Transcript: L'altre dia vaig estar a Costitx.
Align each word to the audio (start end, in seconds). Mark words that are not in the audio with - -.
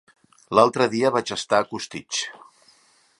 L'altre 0.59 0.87
dia 0.93 1.11
vaig 1.17 1.33
estar 1.37 1.59
a 1.65 1.69
Costitx. 1.75 2.25